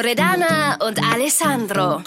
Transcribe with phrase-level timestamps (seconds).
[0.00, 2.04] Loredana und Alessandro.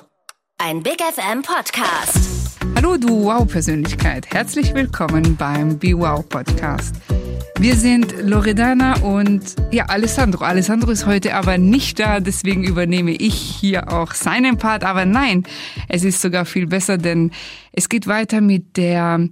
[0.57, 2.57] Ein Big FM Podcast.
[2.77, 4.27] Hallo du Wow-Persönlichkeit.
[4.31, 6.95] Herzlich willkommen beim Be Wow Podcast.
[7.59, 10.45] Wir sind Loredana und ja, Alessandro.
[10.45, 14.85] Alessandro ist heute aber nicht da, deswegen übernehme ich hier auch seinen Part.
[14.85, 15.43] Aber nein,
[15.89, 17.31] es ist sogar viel besser, denn
[17.73, 19.27] es geht weiter mit der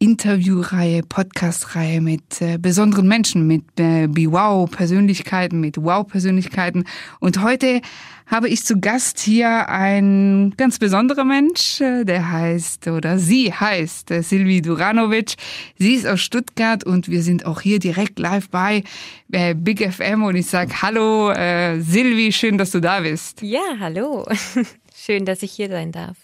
[0.00, 6.84] Interviewreihe, Podcastreihe mit äh, besonderen Menschen, mit äh, Be-Wow-Persönlichkeiten, mit Wow-Persönlichkeiten.
[7.18, 7.80] Und heute
[8.26, 14.12] habe ich zu Gast hier ein ganz besonderer Mensch, äh, der heißt oder sie heißt
[14.12, 15.34] äh, Silvi Duranovic.
[15.78, 18.84] Sie ist aus Stuttgart und wir sind auch hier direkt live bei
[19.32, 23.42] äh, Big FM und ich sage Hallo äh, Silvi, schön, dass du da bist.
[23.42, 24.28] Ja, hallo.
[24.94, 26.18] schön, dass ich hier sein darf.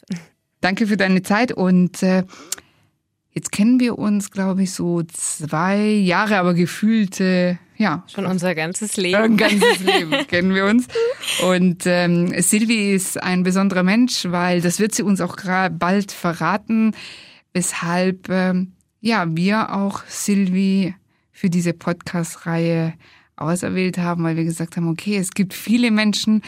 [0.60, 2.22] Danke für deine Zeit und äh,
[3.34, 8.04] Jetzt kennen wir uns, glaube ich, so zwei Jahre, aber gefühlte, ja.
[8.06, 9.16] Schon unser ganzes Leben.
[9.16, 10.86] Ein ganzes Leben kennen wir uns.
[11.44, 15.36] Und ähm, Silvi ist ein besonderer Mensch, weil das wird sie uns auch
[15.72, 16.92] bald verraten,
[17.52, 20.94] weshalb ähm, ja wir auch Silvi
[21.32, 22.94] für diese Podcast-Reihe
[23.34, 26.42] auserwählt haben, weil wir gesagt haben, okay, es gibt viele Menschen,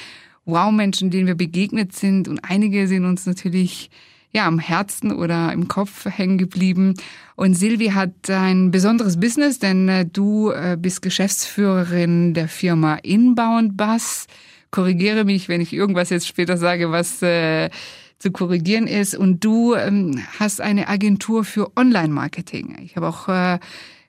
[0.45, 3.91] Wow-Menschen, denen wir begegnet sind und einige sind uns natürlich
[4.37, 6.93] ja, am Herzen oder im Kopf hängen geblieben.
[7.37, 13.79] Und Silvi hat ein besonderes Business, denn äh, du äh, bist Geschäftsführerin der Firma Inbound
[13.79, 14.27] Bus.
[14.71, 17.71] Korrigiere mich, wenn ich irgendwas jetzt später sage, was äh,
[18.19, 19.17] zu korrigieren ist.
[19.17, 22.77] Und du ähm, hast eine Agentur für Online-Marketing.
[22.83, 23.59] Ich habe auch äh,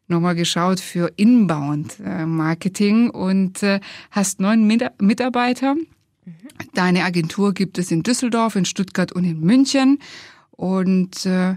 [0.10, 3.80] nochmal geschaut für Inbound-Marketing und äh,
[4.12, 4.68] hast neun
[5.00, 5.78] Mitarbeiter
[6.74, 10.00] Deine Agentur gibt es in Düsseldorf, in Stuttgart und in München.
[10.52, 11.56] Und äh,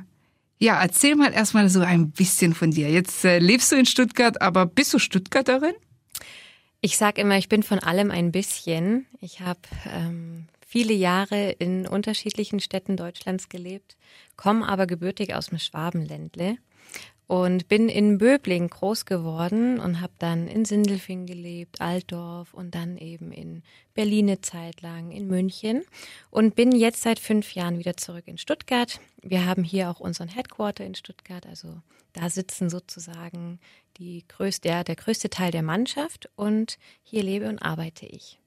[0.58, 2.90] ja, erzähl mal erstmal so ein bisschen von dir.
[2.90, 5.74] Jetzt äh, lebst du in Stuttgart, aber bist du Stuttgarterin?
[6.82, 9.06] Ich sag immer, ich bin von allem ein bisschen.
[9.20, 13.96] Ich habe ähm, viele Jahre in unterschiedlichen Städten Deutschlands gelebt,
[14.36, 16.56] komme aber gebürtig aus dem Schwabenländle
[17.30, 22.96] und bin in Böbling groß geworden und habe dann in Sindelfing gelebt, Altdorf und dann
[22.96, 23.62] eben in
[23.94, 25.82] Berlin eine Zeit lang, in München
[26.30, 28.98] und bin jetzt seit fünf Jahren wieder zurück in Stuttgart.
[29.22, 31.82] Wir haben hier auch unseren Headquarter in Stuttgart, also
[32.14, 33.60] da sitzen sozusagen
[33.98, 38.40] die größte, der, der größte Teil der Mannschaft und hier lebe und arbeite ich.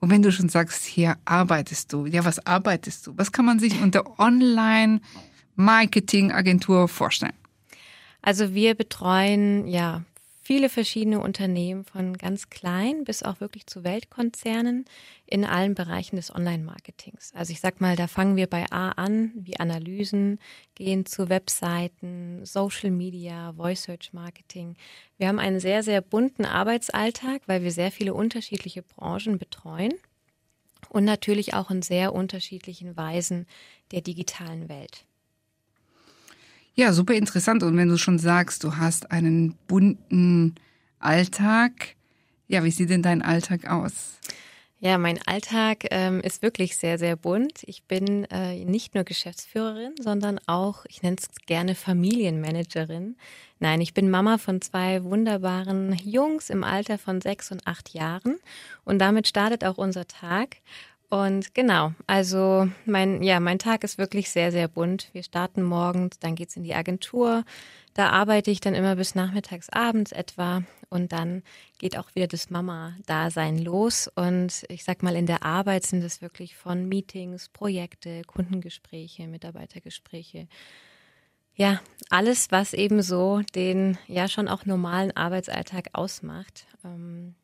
[0.00, 3.12] Und wenn du schon sagst, hier arbeitest du, ja, was arbeitest du?
[3.16, 7.34] Was kann man sich unter Online-Marketing-Agentur vorstellen?
[8.22, 10.04] Also wir betreuen ja
[10.50, 14.84] viele verschiedene Unternehmen von ganz klein bis auch wirklich zu Weltkonzernen
[15.26, 17.32] in allen Bereichen des Online-Marketings.
[17.36, 20.40] Also ich sag mal, da fangen wir bei A an, wie Analysen,
[20.74, 24.74] gehen zu Webseiten, Social Media, Voice Search Marketing.
[25.18, 29.94] Wir haben einen sehr, sehr bunten Arbeitsalltag, weil wir sehr viele unterschiedliche Branchen betreuen
[30.88, 33.46] und natürlich auch in sehr unterschiedlichen Weisen
[33.92, 35.04] der digitalen Welt.
[36.80, 37.62] Ja, super interessant.
[37.62, 40.54] Und wenn du schon sagst, du hast einen bunten
[40.98, 41.94] Alltag,
[42.48, 44.18] ja, wie sieht denn dein Alltag aus?
[44.78, 47.64] Ja, mein Alltag ähm, ist wirklich sehr, sehr bunt.
[47.66, 53.16] Ich bin äh, nicht nur Geschäftsführerin, sondern auch, ich nenne es gerne Familienmanagerin.
[53.58, 58.38] Nein, ich bin Mama von zwei wunderbaren Jungs im Alter von sechs und acht Jahren.
[58.86, 60.56] Und damit startet auch unser Tag.
[61.10, 65.08] Und genau, also mein, ja, mein Tag ist wirklich sehr, sehr bunt.
[65.12, 67.44] Wir starten morgens, dann geht's in die Agentur.
[67.94, 70.62] Da arbeite ich dann immer bis nachmittags, abends etwa.
[70.88, 71.42] Und dann
[71.78, 74.08] geht auch wieder das Mama-Dasein los.
[74.14, 80.46] Und ich sag mal, in der Arbeit sind es wirklich von Meetings, Projekte, Kundengespräche, Mitarbeitergespräche.
[81.56, 86.68] Ja, alles, was eben so den ja schon auch normalen Arbeitsalltag ausmacht.
[86.84, 87.34] Ähm,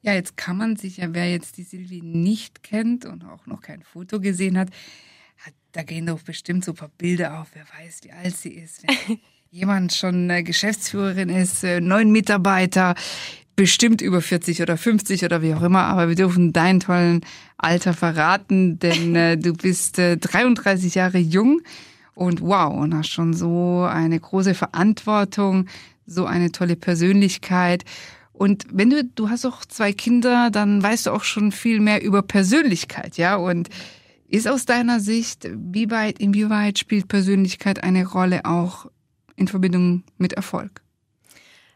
[0.00, 3.60] ja, jetzt kann man sich ja, wer jetzt die Silvi nicht kennt und auch noch
[3.60, 4.70] kein Foto gesehen hat,
[5.38, 8.50] hat da gehen doch bestimmt so ein paar Bilder auf, wer weiß, wie alt sie
[8.50, 8.84] ist.
[8.86, 9.18] Wenn
[9.50, 12.94] jemand schon Geschäftsführerin ist, äh, neun Mitarbeiter,
[13.56, 17.22] bestimmt über 40 oder 50 oder wie auch immer, aber wir dürfen deinen tollen
[17.56, 21.60] Alter verraten, denn äh, du bist äh, 33 Jahre jung
[22.14, 25.66] und wow, und hast schon so eine große Verantwortung,
[26.06, 27.84] so eine tolle Persönlichkeit
[28.38, 32.02] und wenn du, du hast auch zwei Kinder, dann weißt du auch schon viel mehr
[32.02, 33.34] über Persönlichkeit, ja?
[33.34, 33.68] Und
[34.28, 38.86] ist aus deiner Sicht, wie weit, inwieweit spielt Persönlichkeit eine Rolle auch
[39.34, 40.82] in Verbindung mit Erfolg?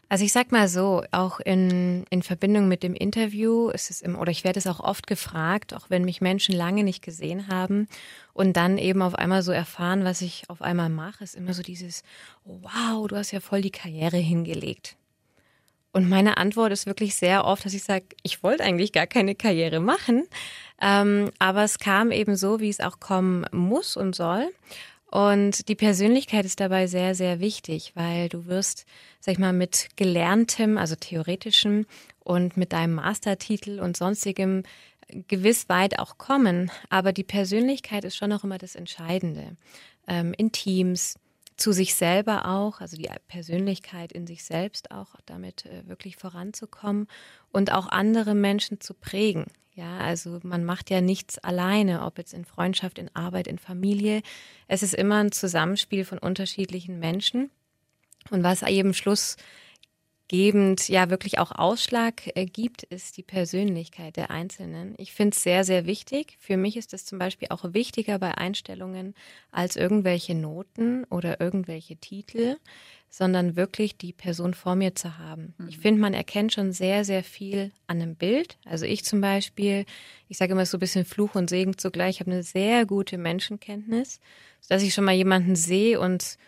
[0.07, 4.15] Also ich sag mal so, auch in, in Verbindung mit dem Interview ist es im,
[4.15, 7.89] oder ich werde es auch oft gefragt, auch wenn mich Menschen lange nicht gesehen haben
[8.31, 11.61] und dann eben auf einmal so erfahren, was ich auf einmal mache, ist immer so
[11.61, 12.03] dieses,
[12.45, 14.95] wow, du hast ja voll die Karriere hingelegt.
[15.93, 19.35] Und meine Antwort ist wirklich sehr oft, dass ich sage, ich wollte eigentlich gar keine
[19.35, 20.27] Karriere machen.
[20.81, 24.51] Ähm, aber es kam eben so, wie es auch kommen muss und soll.
[25.11, 28.87] Und die Persönlichkeit ist dabei sehr, sehr wichtig, weil du wirst,
[29.19, 31.85] sag ich mal, mit gelerntem, also theoretischem
[32.19, 34.63] und mit deinem Mastertitel und sonstigem
[35.27, 36.71] gewiss weit auch kommen.
[36.89, 39.55] Aber die Persönlichkeit ist schon auch immer das Entscheidende.
[40.07, 41.19] Ähm, in Teams,
[41.57, 47.07] zu sich selber auch, also die Persönlichkeit in sich selbst auch damit äh, wirklich voranzukommen
[47.51, 49.45] und auch andere Menschen zu prägen.
[49.75, 54.21] Ja, also man macht ja nichts alleine, ob jetzt in Freundschaft, in Arbeit, in Familie.
[54.67, 57.49] Es ist immer ein Zusammenspiel von unterschiedlichen Menschen.
[58.29, 59.35] Und was eben Schluss
[60.33, 64.95] gebend ja wirklich auch Ausschlag äh, gibt, ist die Persönlichkeit der Einzelnen.
[64.97, 66.37] Ich finde es sehr, sehr wichtig.
[66.39, 69.13] Für mich ist es zum Beispiel auch wichtiger bei Einstellungen
[69.51, 72.57] als irgendwelche Noten oder irgendwelche Titel,
[73.11, 75.53] sondern wirklich die Person vor mir zu haben.
[75.59, 75.67] Mhm.
[75.67, 78.57] Ich finde, man erkennt schon sehr, sehr viel an einem Bild.
[78.65, 79.85] Also ich zum Beispiel,
[80.29, 84.19] ich sage immer so ein bisschen Fluch und Segen zugleich, habe eine sehr gute Menschenkenntnis,
[84.67, 86.39] dass ich schon mal jemanden sehe und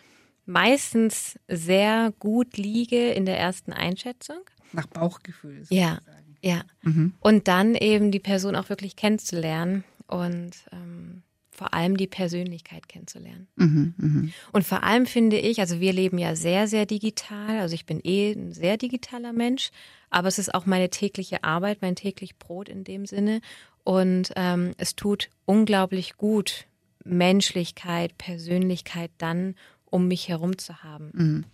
[0.46, 4.38] meistens sehr gut liege in der ersten Einschätzung.
[4.72, 5.64] Nach Bauchgefühl.
[5.68, 5.98] Ja,
[6.42, 6.62] ja.
[6.82, 7.14] Mhm.
[7.20, 13.48] Und dann eben die Person auch wirklich kennenzulernen und ähm, vor allem die Persönlichkeit kennenzulernen.
[13.56, 14.28] Mhm, mh.
[14.52, 17.58] Und vor allem finde ich, also wir leben ja sehr, sehr digital.
[17.60, 19.70] Also ich bin eh ein sehr digitaler Mensch,
[20.10, 23.40] aber es ist auch meine tägliche Arbeit, mein täglich Brot in dem Sinne.
[23.84, 26.66] Und ähm, es tut unglaublich gut,
[27.04, 29.54] Menschlichkeit, Persönlichkeit dann
[29.96, 31.10] um mich herum zu haben.
[31.12, 31.44] Mhm.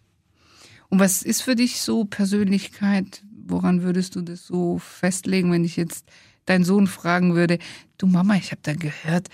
[0.89, 3.23] Und was ist für dich so Persönlichkeit?
[3.47, 6.07] Woran würdest du das so festlegen, wenn ich jetzt
[6.45, 7.59] deinen Sohn fragen würde,
[7.97, 9.29] du Mama, ich habe da gehört,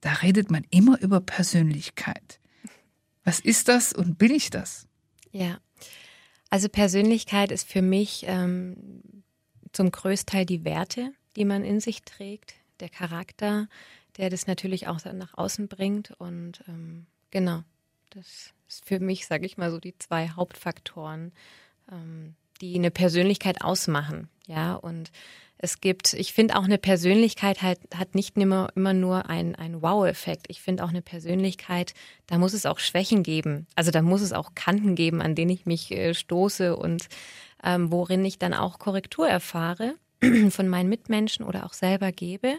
[0.00, 2.40] da redet man immer über Persönlichkeit.
[3.24, 4.86] Was ist das und bin ich das?
[5.30, 5.58] Ja,
[6.50, 9.22] also Persönlichkeit ist für mich ähm,
[9.72, 13.68] zum Größteil die Werte, die man in sich trägt, der Charakter,
[14.16, 17.62] der das natürlich auch nach außen bringt und ähm, genau,
[18.10, 21.32] das ist für mich, sage ich mal, so die zwei Hauptfaktoren,
[21.90, 24.28] ähm, die eine Persönlichkeit ausmachen.
[24.46, 25.10] Ja, und
[25.62, 29.82] es gibt, ich finde auch eine Persönlichkeit halt, hat nicht immer, immer nur einen, einen
[29.82, 30.46] Wow-Effekt.
[30.48, 31.92] Ich finde auch eine Persönlichkeit,
[32.26, 33.66] da muss es auch Schwächen geben.
[33.74, 37.08] Also da muss es auch Kanten geben, an denen ich mich äh, stoße und
[37.62, 39.96] ähm, worin ich dann auch Korrektur erfahre
[40.50, 42.58] von meinen Mitmenschen oder auch selber gebe.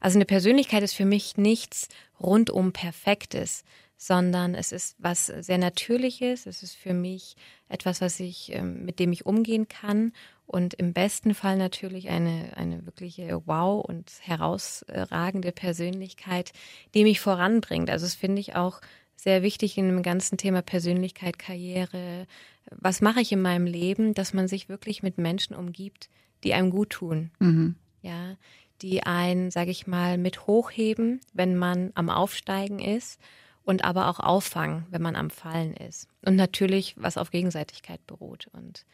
[0.00, 1.88] Also eine Persönlichkeit ist für mich nichts
[2.20, 3.64] rundum Perfektes,
[3.96, 6.46] sondern es ist was sehr Natürliches.
[6.46, 7.36] Es ist für mich
[7.68, 10.12] etwas, was ich, ähm, mit dem ich umgehen kann
[10.46, 16.52] und im besten Fall natürlich eine, eine wirkliche Wow und herausragende Persönlichkeit,
[16.94, 17.90] die mich voranbringt.
[17.90, 18.80] Also das finde ich auch
[19.16, 22.26] sehr wichtig in dem ganzen Thema Persönlichkeit, Karriere.
[22.70, 26.10] Was mache ich in meinem Leben, dass man sich wirklich mit Menschen umgibt,
[26.44, 27.30] die einem gut tun.
[27.40, 27.74] Mhm.
[28.02, 28.36] Ja,
[28.82, 33.18] die einen, sage ich mal, mit hochheben, wenn man am Aufsteigen ist
[33.66, 36.08] und aber auch auffangen, wenn man am Fallen ist.
[36.24, 38.46] Und natürlich, was auf Gegenseitigkeit beruht.
[38.52, 38.86] Und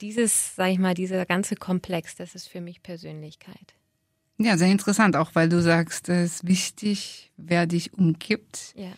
[0.00, 3.74] dieses, sage ich mal, dieser ganze Komplex, das ist für mich Persönlichkeit.
[4.38, 8.72] Ja, sehr interessant, auch weil du sagst, es ist wichtig, wer dich umgibt.
[8.76, 8.92] Ja.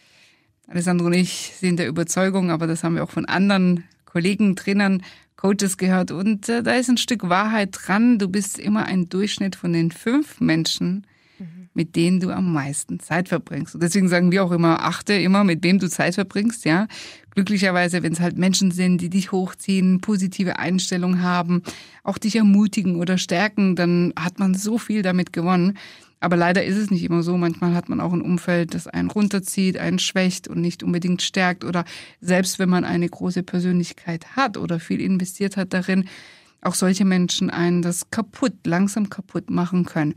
[0.68, 5.02] Alessandro und ich sind der Überzeugung, aber das haben wir auch von anderen Kollegen, Trainern,
[5.34, 6.12] Coaches gehört.
[6.12, 8.20] Und äh, da ist ein Stück Wahrheit dran.
[8.20, 11.04] Du bist immer ein Durchschnitt von den fünf Menschen,
[11.74, 13.74] mit denen du am meisten Zeit verbringst.
[13.74, 16.86] Und deswegen sagen wir auch immer, achte immer, mit wem du Zeit verbringst, ja.
[17.30, 21.62] Glücklicherweise, wenn es halt Menschen sind, die dich hochziehen, positive Einstellung haben,
[22.04, 25.76] auch dich ermutigen oder stärken, dann hat man so viel damit gewonnen.
[26.20, 27.36] Aber leider ist es nicht immer so.
[27.36, 31.64] Manchmal hat man auch ein Umfeld, das einen runterzieht, einen schwächt und nicht unbedingt stärkt.
[31.64, 31.84] Oder
[32.20, 36.08] selbst wenn man eine große Persönlichkeit hat oder viel investiert hat darin,
[36.62, 40.14] auch solche Menschen einen das kaputt, langsam kaputt machen können.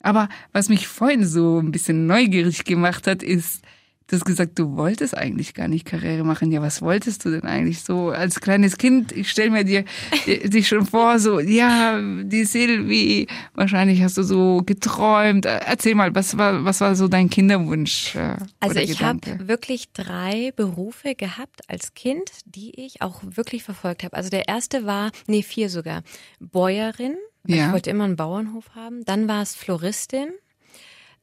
[0.00, 3.62] Aber was mich vorhin so ein bisschen neugierig gemacht hat, ist,
[4.10, 6.50] Du hast gesagt, du wolltest eigentlich gar nicht Karriere machen.
[6.50, 9.12] Ja, was wolltest du denn eigentlich so als kleines Kind?
[9.12, 9.84] Ich stelle mir dir
[10.26, 15.46] dich schon vor, so, ja, die Silvi, wahrscheinlich hast du so geträumt.
[15.46, 18.16] Erzähl mal, was war, was war so dein Kinderwunsch?
[18.16, 24.02] Äh, also ich habe wirklich drei Berufe gehabt als Kind, die ich auch wirklich verfolgt
[24.02, 24.16] habe.
[24.16, 26.02] Also der erste war, nee, vier sogar,
[26.40, 27.14] Bäuerin.
[27.46, 27.66] Ja.
[27.66, 29.04] Ich wollte immer einen Bauernhof haben.
[29.04, 30.30] Dann war es Floristin.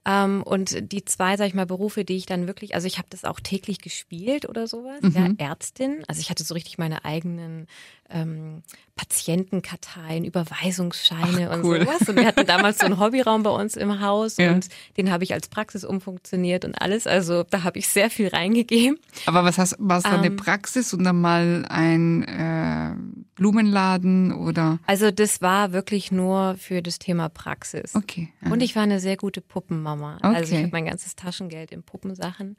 [0.07, 3.09] Ähm, und die zwei, sag ich mal, Berufe, die ich dann wirklich, also ich habe
[3.09, 5.11] das auch täglich gespielt oder sowas, mhm.
[5.37, 6.03] ja, Ärztin.
[6.07, 7.67] Also ich hatte so richtig meine eigenen
[8.09, 8.63] ähm,
[8.95, 11.77] Patientenkarteien, Überweisungsscheine Ach, cool.
[11.77, 12.09] und sowas.
[12.09, 14.51] Und wir hatten damals so einen Hobbyraum bei uns im Haus ja.
[14.51, 17.05] und den habe ich als Praxis umfunktioniert und alles.
[17.07, 18.97] Also da habe ich sehr viel reingegeben.
[19.25, 22.95] Aber was hast, war es dann ähm, eine Praxis und dann mal ein äh,
[23.35, 24.79] Blumenladen oder?
[24.87, 27.95] Also das war wirklich nur für das Thema Praxis.
[27.95, 28.29] Okay.
[28.41, 28.51] Aha.
[28.51, 30.17] Und ich war eine sehr gute Puppenmama.
[30.17, 30.35] Okay.
[30.35, 32.57] Also ich habe mein ganzes Taschengeld in Puppensachen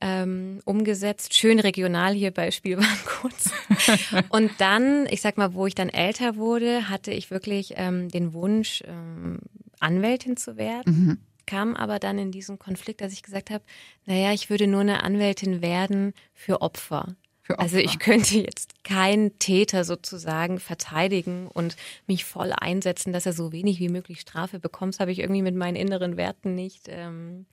[0.00, 1.34] ähm, umgesetzt.
[1.34, 3.50] Schön regional hier bei Spielwarenkurz.
[4.30, 8.32] und dann, ich sag mal, wo ich dann älter wurde, hatte ich wirklich ähm, den
[8.32, 9.40] Wunsch, ähm,
[9.78, 10.92] Anwältin zu werden.
[10.92, 11.18] Mhm.
[11.46, 13.64] Kam aber dann in diesen Konflikt, dass ich gesagt habe,
[14.06, 17.16] naja, ich würde nur eine Anwältin werden für Opfer.
[17.58, 21.76] Also ich könnte jetzt keinen Täter sozusagen verteidigen und
[22.06, 24.94] mich voll einsetzen, dass er so wenig wie möglich Strafe bekommt.
[24.94, 27.46] Das habe ich irgendwie mit meinen inneren Werten nicht ähm,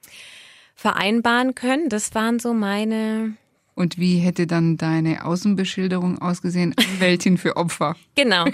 [0.78, 1.90] vereinbaren können.
[1.90, 3.34] Das waren so meine.
[3.76, 6.74] Und wie hätte dann deine Außenbeschilderung ausgesehen?
[6.78, 7.96] Anwältin für Opfer.
[8.16, 8.46] Genau.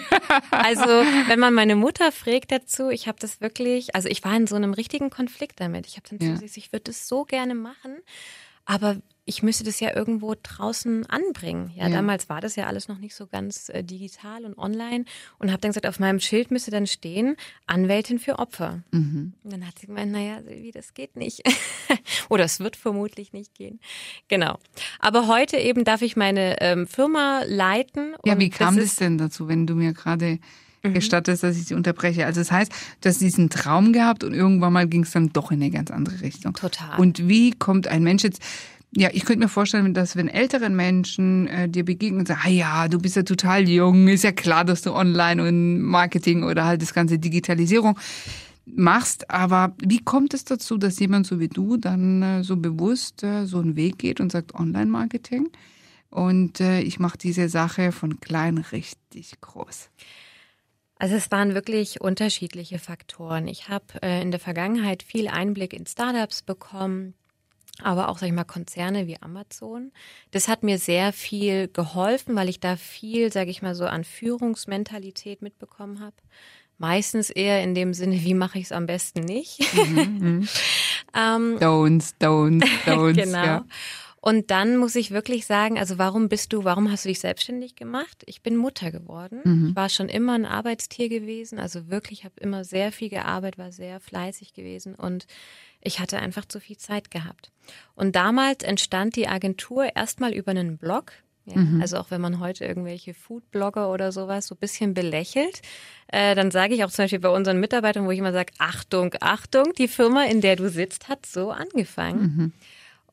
[0.51, 0.83] Also
[1.27, 4.55] wenn man meine Mutter fragt dazu, ich habe das wirklich, also ich war in so
[4.55, 5.87] einem richtigen Konflikt damit.
[5.87, 6.33] Ich habe dann ja.
[6.33, 7.95] gesagt, ich würde das so gerne machen,
[8.65, 11.71] aber ich müsste das ja irgendwo draußen anbringen.
[11.75, 15.05] Ja, ja, damals war das ja alles noch nicht so ganz äh, digital und online
[15.39, 18.83] und habe dann gesagt, auf meinem Schild müsste dann stehen Anwältin für Opfer.
[18.91, 19.33] Mhm.
[19.43, 21.41] Und dann hat sie gemeint, naja, wie das geht nicht.
[22.29, 23.79] Oder es wird vermutlich nicht gehen.
[24.27, 24.59] Genau.
[24.99, 28.15] Aber heute eben darf ich meine ähm, Firma leiten.
[28.25, 30.39] Ja, wie kam das, das denn dazu, wenn du mir gerade
[30.83, 30.93] mhm.
[30.93, 32.25] gestattest, dass ich sie unterbreche.
[32.25, 35.51] Also das heißt, du hast diesen Traum gehabt und irgendwann mal ging es dann doch
[35.51, 36.53] in eine ganz andere Richtung.
[36.53, 36.99] Total.
[36.99, 38.41] Und wie kommt ein Mensch jetzt,
[38.95, 42.49] ja, ich könnte mir vorstellen, dass wenn älteren Menschen äh, dir begegnen und sagen, ah
[42.49, 46.65] ja, du bist ja total jung, ist ja klar, dass du Online und Marketing oder
[46.65, 47.97] halt das ganze Digitalisierung
[48.65, 53.23] machst, aber wie kommt es dazu, dass jemand so wie du dann äh, so bewusst
[53.23, 55.49] äh, so einen Weg geht und sagt Online-Marketing
[56.09, 59.89] und äh, ich mache diese Sache von klein richtig groß?
[60.97, 63.47] Also es waren wirklich unterschiedliche Faktoren.
[63.47, 67.15] Ich habe äh, in der Vergangenheit viel Einblick in Startups bekommen,
[67.81, 69.91] aber auch, sag ich mal, Konzerne wie Amazon.
[70.31, 74.03] Das hat mir sehr viel geholfen, weil ich da viel, sage ich mal, so an
[74.03, 76.15] Führungsmentalität mitbekommen habe.
[76.77, 79.59] Meistens eher in dem Sinne, wie mache ich es am besten nicht.
[79.73, 80.47] Mhm, mhm.
[81.15, 83.15] ähm, don'ts, don'ts, don'ts.
[83.15, 83.45] genau.
[83.45, 83.65] Ja.
[84.25, 87.75] Und dann muss ich wirklich sagen, also warum bist du, warum hast du dich selbstständig
[87.75, 88.23] gemacht?
[88.25, 89.41] Ich bin Mutter geworden.
[89.43, 89.67] Mhm.
[89.67, 93.73] Ich war schon immer ein Arbeitstier gewesen, also wirklich habe immer sehr viel gearbeitet, war
[93.73, 95.27] sehr fleißig gewesen und
[95.81, 97.51] ich hatte einfach zu viel Zeit gehabt.
[97.95, 101.11] Und damals entstand die Agentur erstmal über einen Blog.
[101.43, 101.81] Ja, mhm.
[101.81, 105.61] Also auch wenn man heute irgendwelche Foodblogger oder sowas so ein bisschen belächelt,
[106.07, 109.13] äh, dann sage ich auch zum Beispiel bei unseren Mitarbeitern, wo ich immer sage, Achtung,
[109.19, 112.21] Achtung, die Firma, in der du sitzt, hat so angefangen.
[112.21, 112.53] Mhm.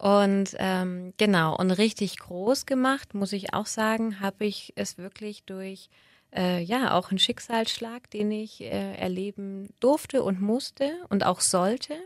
[0.00, 5.42] Und ähm, genau, und richtig groß gemacht, muss ich auch sagen, habe ich es wirklich
[5.42, 5.90] durch
[6.34, 11.96] äh, ja auch einen Schicksalsschlag, den ich äh, erleben durfte und musste und auch sollte,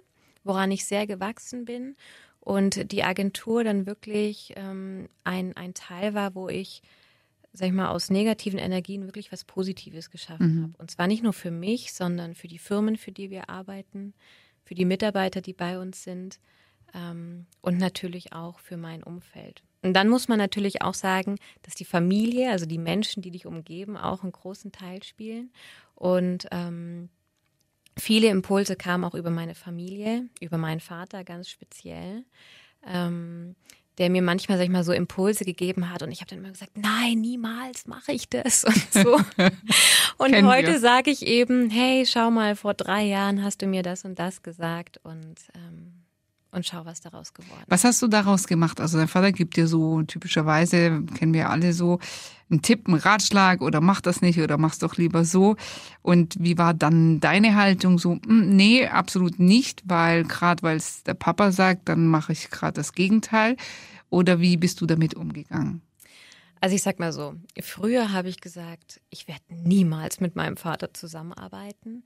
[0.43, 1.95] woran ich sehr gewachsen bin.
[2.41, 6.83] Und die Agentur dann wirklich ähm, ein, ein Teil war, wo ich,
[7.53, 10.63] sag ich mal, aus negativen Energien wirklich was Positives geschaffen mhm.
[10.65, 10.73] habe.
[10.79, 14.15] Und zwar nicht nur für mich, sondern für die Firmen, für die wir arbeiten,
[14.65, 16.41] für die Mitarbeiter, die bei uns sind
[16.95, 19.63] ähm, und natürlich auch für mein Umfeld.
[19.83, 23.45] Und dann muss man natürlich auch sagen, dass die Familie, also die Menschen, die dich
[23.45, 25.53] umgeben, auch einen großen Teil spielen.
[25.95, 27.11] Und ähm,
[27.97, 32.25] viele Impulse kamen auch über meine Familie, über meinen Vater ganz speziell.
[32.87, 33.57] Ähm,
[33.99, 36.51] der mir manchmal, sag ich mal, so Impulse gegeben hat und ich habe dann immer
[36.51, 39.21] gesagt, nein, niemals mache ich das und so.
[40.19, 44.05] und heute sage ich eben, hey, schau mal, vor drei Jahren hast du mir das
[44.05, 45.94] und das gesagt und ähm,
[46.55, 47.71] und schau, was daraus geworden ist.
[47.71, 48.81] Was hast du daraus gemacht?
[48.81, 51.99] Also dein Vater gibt dir so typischerweise, kennen wir alle so,
[52.51, 55.57] einen Tipp, einen Ratschlag oder mach das nicht oder mach's doch lieber so.
[56.03, 58.19] Und wie war dann deine Haltung so?
[58.27, 62.75] Hm, nee, absolut nicht, weil gerade weil es der Papa sagt, dann mache ich gerade
[62.75, 63.57] das Gegenteil.
[64.11, 65.83] Oder wie bist du damit umgegangen?
[66.61, 70.95] Also ich sag mal so, früher habe ich gesagt, ich werde niemals mit meinem Vater
[70.95, 72.05] zusammenarbeiten.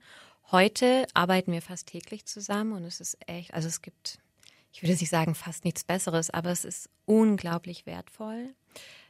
[0.51, 4.19] Heute arbeiten wir fast täglich zusammen und es ist echt, also es gibt
[4.71, 8.53] ich würde nicht sagen fast nichts Besseres, aber es ist unglaublich wertvoll,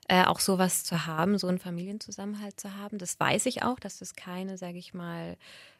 [0.07, 2.97] äh, auch sowas zu haben, so einen Familienzusammenhalt zu haben.
[2.97, 5.37] Das weiß ich auch, dass das keine, sage ich mal,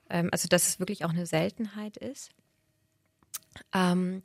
[0.10, 2.32] ähm, also dass es wirklich auch eine Seltenheit ist.
[3.74, 4.22] Ähm,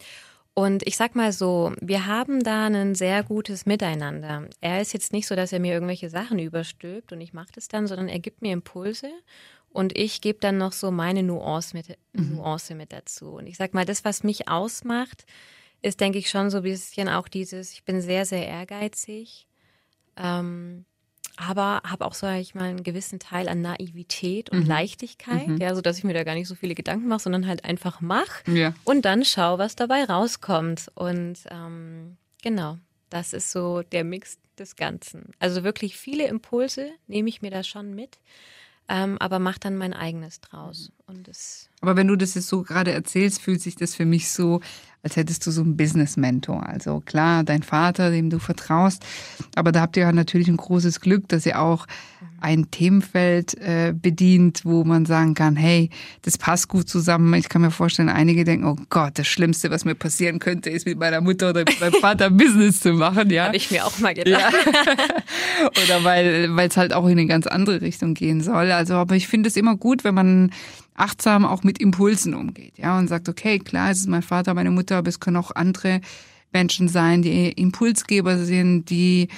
[0.57, 4.49] und ich sag mal so, wir haben da ein sehr gutes Miteinander.
[4.61, 7.67] Er ist jetzt nicht so, dass er mir irgendwelche Sachen überstülpt und ich mache das
[7.67, 9.11] dann, sondern er gibt mir Impulse
[9.75, 12.37] und ich gebe dann noch so meine Nuance mit, mhm.
[12.37, 13.33] Nuance mit dazu.
[13.33, 15.27] Und ich sag mal, das, was mich ausmacht,
[15.83, 19.49] ist, denke ich, schon so ein bisschen auch dieses, ich bin sehr, sehr ehrgeizig,
[20.17, 20.85] ähm,
[21.37, 24.67] aber habe auch, sage ich mal, einen gewissen Teil an Naivität und mhm.
[24.67, 25.57] Leichtigkeit, mhm.
[25.57, 28.01] ja, so dass ich mir da gar nicht so viele Gedanken mache, sondern halt einfach
[28.01, 28.75] mach ja.
[28.85, 30.87] und dann schau, was dabei rauskommt.
[30.95, 32.79] Und ähm, genau,
[33.11, 35.33] das ist so der Mix des Ganzen.
[35.41, 38.21] Also wirklich viele Impulse nehme ich mir da schon mit,
[38.89, 40.93] ähm, aber mache dann mein eigenes draus.
[41.07, 44.31] Und es aber wenn du das jetzt so gerade erzählst, fühlt sich das für mich
[44.31, 44.61] so,
[45.03, 46.67] als hättest du so einen Business-Mentor.
[46.67, 49.05] Also klar, dein Vater, dem du vertraust,
[49.55, 51.87] aber da habt ihr ja natürlich ein großes Glück, dass ihr auch
[52.41, 55.91] ein Themenfeld äh, bedient, wo man sagen kann, hey,
[56.23, 57.35] das passt gut zusammen.
[57.35, 60.87] Ich kann mir vorstellen, einige denken, oh Gott, das Schlimmste, was mir passieren könnte, ist
[60.87, 63.29] mit meiner Mutter oder mit meinem Vater Business zu machen.
[63.29, 64.55] Ja, habe ich mir auch mal gedacht.
[64.55, 65.69] Ja.
[65.85, 68.73] oder weil weil es halt auch in eine ganz andere Richtung gehen soll.
[68.73, 70.51] Also, aber ich finde es immer gut, wenn man
[70.95, 74.71] achtsam auch mit Impulsen umgeht, ja, und sagt, okay, klar, es ist mein Vater, meine
[74.71, 76.01] Mutter, aber es können auch andere
[76.53, 79.29] Menschen sein, die Impulsgeber sind, die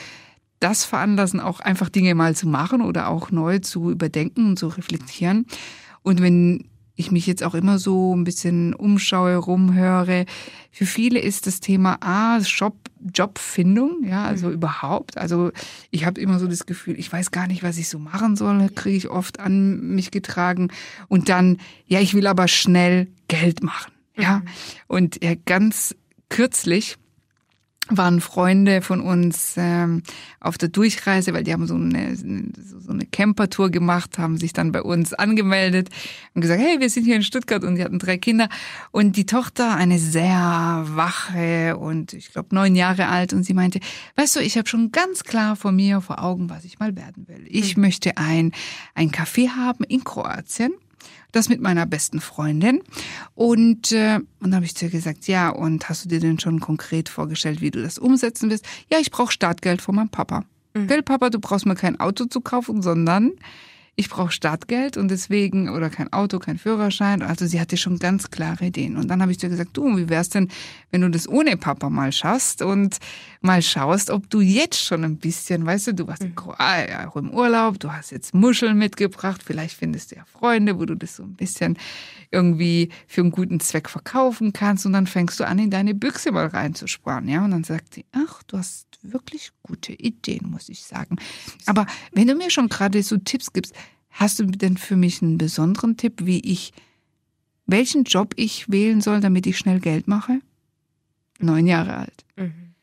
[0.60, 4.68] das veranlassen, auch einfach Dinge mal zu machen oder auch neu zu überdenken und zu
[4.68, 5.46] reflektieren.
[6.02, 10.24] Und wenn ich mich jetzt auch immer so ein bisschen umschaue, rumhöre.
[10.72, 12.74] Für viele ist das Thema A, Job,
[13.14, 14.54] Jobfindung, ja, also mhm.
[14.54, 15.18] überhaupt.
[15.18, 15.52] Also
[15.90, 18.68] ich habe immer so das Gefühl, ich weiß gar nicht, was ich so machen soll,
[18.74, 20.68] kriege ich oft an mich getragen.
[21.08, 24.38] Und dann, ja, ich will aber schnell Geld machen, ja.
[24.38, 24.44] Mhm.
[24.88, 25.94] Und ja, ganz
[26.30, 26.96] kürzlich
[27.88, 30.02] waren Freunde von uns ähm,
[30.40, 34.72] auf der Durchreise, weil die haben so eine, so eine Campertour gemacht, haben sich dann
[34.72, 35.90] bei uns angemeldet
[36.34, 38.48] und gesagt, hey, wir sind hier in Stuttgart und die hatten drei Kinder
[38.90, 43.80] und die Tochter eine sehr wache und ich glaube neun Jahre alt und sie meinte,
[44.16, 47.28] weißt du, ich habe schon ganz klar vor mir vor Augen, was ich mal werden
[47.28, 47.44] will.
[47.48, 47.82] Ich mhm.
[47.82, 48.52] möchte ein
[48.94, 50.72] ein Café haben in Kroatien
[51.36, 52.82] das mit meiner besten Freundin.
[53.34, 56.38] Und, äh, und dann habe ich zu ihr gesagt, ja, und hast du dir denn
[56.38, 58.66] schon konkret vorgestellt, wie du das umsetzen willst?
[58.90, 60.44] Ja, ich brauche Startgeld von meinem Papa.
[60.74, 60.86] Mhm.
[60.86, 63.32] Gell, Papa, du brauchst mir kein Auto zu kaufen, sondern
[63.98, 67.22] ich brauche Startgeld und deswegen, oder kein Auto, kein Führerschein.
[67.22, 68.96] Also sie hatte schon ganz klare Ideen.
[68.98, 70.48] Und dann habe ich dir gesagt, du, wie wär's denn,
[70.90, 72.98] wenn du das ohne Papa mal schaffst und
[73.40, 76.34] mal schaust, ob du jetzt schon ein bisschen, weißt du, du warst in mhm.
[76.34, 80.84] Kroatien auch im Urlaub, du hast jetzt Muscheln mitgebracht, vielleicht findest du ja Freunde, wo
[80.84, 81.78] du das so ein bisschen
[82.30, 86.32] irgendwie für einen guten Zweck verkaufen kannst und dann fängst du an, in deine Büchse
[86.32, 87.42] mal reinzusparen, ja.
[87.42, 91.16] Und dann sagt sie, ach, du hast wirklich gute Ideen, muss ich sagen.
[91.66, 93.74] Aber wenn du mir schon gerade so Tipps gibst,
[94.10, 96.72] hast du denn für mich einen besonderen Tipp, wie ich,
[97.66, 100.40] welchen Job ich wählen soll, damit ich schnell Geld mache?
[101.38, 102.24] Neun Jahre alt.
[102.36, 102.74] Mhm.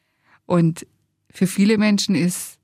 [0.46, 0.86] Und
[1.32, 2.60] für viele Menschen ist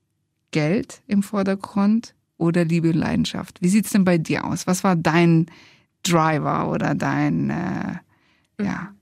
[0.50, 3.60] Geld im Vordergrund oder Liebe und Leidenschaft.
[3.60, 4.66] Wie sieht's denn bei dir aus?
[4.66, 5.46] Was war dein
[6.02, 7.98] Driver oder dein, äh,
[8.62, 8.90] ja?
[8.92, 9.00] Mhm.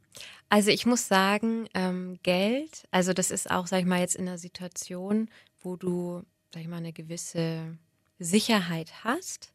[0.51, 4.27] Also ich muss sagen, ähm, Geld, also das ist auch, sag ich mal, jetzt in
[4.27, 5.29] einer Situation,
[5.61, 7.77] wo du, sag ich mal, eine gewisse
[8.18, 9.52] Sicherheit hast,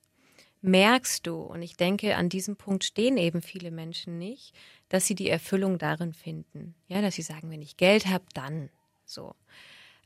[0.61, 4.53] merkst du, und ich denke, an diesem Punkt stehen eben viele Menschen nicht,
[4.89, 6.75] dass sie die Erfüllung darin finden.
[6.87, 8.69] Ja, dass sie sagen, wenn ich Geld habe, dann
[9.05, 9.35] so.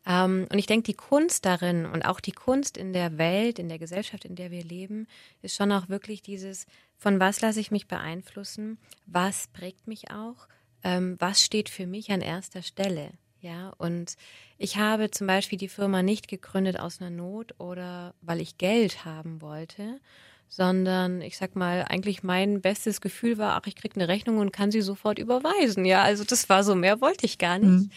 [0.05, 3.69] Ähm, und ich denke, die Kunst darin und auch die Kunst in der Welt, in
[3.69, 5.07] der Gesellschaft, in der wir leben,
[5.41, 6.65] ist schon auch wirklich dieses,
[6.97, 10.47] von was lasse ich mich beeinflussen, was prägt mich auch
[10.83, 13.11] ähm, was steht für mich an erster Stelle.
[13.47, 14.17] Ja, und
[14.57, 19.05] ich habe zum Beispiel die Firma nicht gegründet aus einer Not oder weil ich Geld
[19.05, 20.01] haben wollte,
[20.49, 24.51] sondern ich sag mal, eigentlich mein bestes Gefühl war, ach, ich kriege eine Rechnung und
[24.51, 25.85] kann sie sofort überweisen.
[25.85, 27.89] Ja, also das war so, mehr wollte ich gar nicht.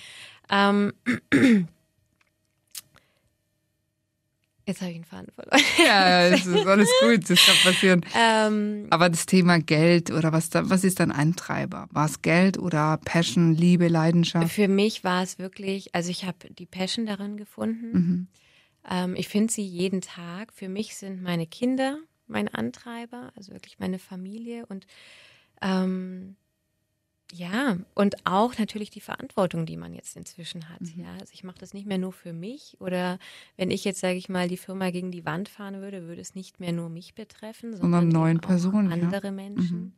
[0.51, 0.93] Mhm.
[1.33, 1.69] Ähm,
[4.71, 5.61] Jetzt habe ich einen Faden verloren.
[5.85, 8.07] Ja, es ist alles gut, das kann passieren.
[8.17, 11.89] Ähm, Aber das Thema Geld oder was, da, was ist dein Antreiber?
[11.91, 14.53] War es Geld oder Passion, Liebe, Leidenschaft?
[14.53, 17.93] Für mich war es wirklich, also ich habe die Passion darin gefunden.
[17.93, 18.27] Mhm.
[18.89, 20.53] Ähm, ich finde sie jeden Tag.
[20.53, 21.99] Für mich sind meine Kinder
[22.31, 24.87] mein Antreiber, also wirklich meine Familie und
[25.61, 26.37] ähm,
[27.33, 30.81] ja, und auch natürlich die Verantwortung, die man jetzt inzwischen hat.
[30.81, 31.05] Mhm.
[31.05, 33.19] Ja, also ich mache das nicht mehr nur für mich oder
[33.57, 36.35] wenn ich jetzt, sage ich mal, die Firma gegen die Wand fahren würde, würde es
[36.35, 39.33] nicht mehr nur mich betreffen, sondern neuen Personen, andere ja.
[39.33, 39.93] Menschen mhm.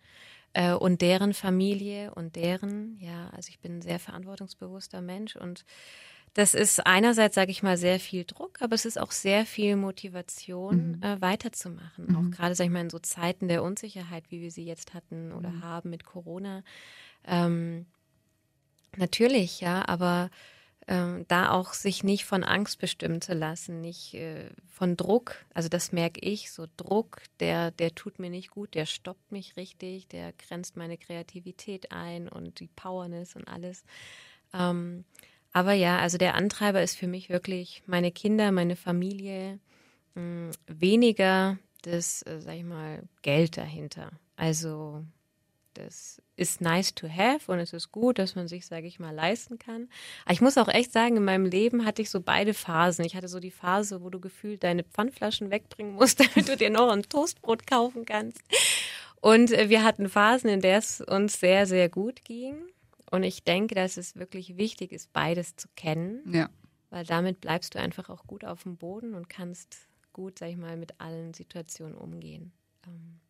[0.53, 5.65] äh, und deren Familie und deren, ja, also ich bin ein sehr verantwortungsbewusster Mensch und
[6.35, 9.77] das ist einerseits, sage ich mal, sehr viel Druck, aber es ist auch sehr viel
[9.77, 11.03] Motivation, mhm.
[11.03, 12.07] äh, weiterzumachen.
[12.07, 12.17] Mhm.
[12.17, 15.33] Auch gerade, sage ich mal, in so Zeiten der Unsicherheit, wie wir sie jetzt hatten
[15.33, 15.63] oder mhm.
[15.63, 16.63] haben mit Corona.
[17.27, 17.87] Ähm,
[18.97, 20.31] natürlich, ja, aber
[20.89, 25.45] ähm, da auch sich nicht von Angst bestimmen zu lassen, nicht äh, von Druck.
[25.55, 29.57] Also das merke ich, so Druck, der, der tut mir nicht gut, der stoppt mich
[29.57, 33.85] richtig, der grenzt meine Kreativität ein und die Powerness und alles.
[34.53, 35.05] Ähm,
[35.53, 39.61] aber ja, also der Antreiber ist für mich wirklich meine Kinder, meine Familie,
[40.15, 44.11] mh, hm, weniger das, äh, sag ich mal, Geld dahinter.
[44.37, 45.05] Also
[45.75, 49.15] das ist nice to have und es ist gut, dass man sich, sage ich mal,
[49.15, 49.89] leisten kann.
[50.25, 53.05] Aber ich muss auch echt sagen, in meinem Leben hatte ich so beide Phasen.
[53.05, 56.71] Ich hatte so die Phase, wo du gefühlt deine Pfandflaschen wegbringen musst, damit du dir
[56.71, 58.41] noch ein Toastbrot kaufen kannst.
[59.21, 62.57] Und äh, wir hatten Phasen, in der es uns sehr, sehr gut ging.
[63.11, 66.23] Und ich denke, dass es wirklich wichtig ist, beides zu kennen.
[66.33, 66.49] Ja.
[66.91, 70.57] Weil damit bleibst du einfach auch gut auf dem Boden und kannst gut, sag ich
[70.57, 72.53] mal, mit allen Situationen umgehen.
[72.87, 73.21] Ähm,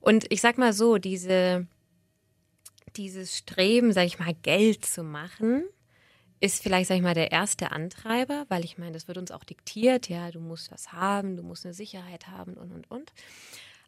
[0.00, 1.66] und ich sag mal so, diese,
[2.96, 5.64] dieses Streben, sag ich mal, Geld zu machen,
[6.40, 9.44] ist vielleicht, sag ich mal, der erste Antreiber, weil ich meine, das wird uns auch
[9.44, 13.12] diktiert, ja, du musst was haben, du musst eine Sicherheit haben und und und.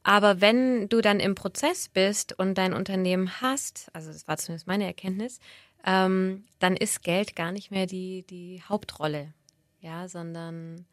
[0.02, 4.66] Aber wenn du dann im Prozess bist und dein Unternehmen hast, also das war zumindest
[4.66, 5.40] meine Erkenntnis,
[5.84, 9.34] ähm, dann ist Geld gar nicht mehr die, die Hauptrolle,
[9.80, 10.86] ja, sondern